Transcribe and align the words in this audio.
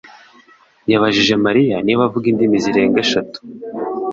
yabajije 0.91 1.33
Mariya 1.45 1.77
niba 1.85 2.01
avuga 2.07 2.25
indimi 2.31 2.57
zirenga 2.63 2.97
eshatu. 3.05 3.37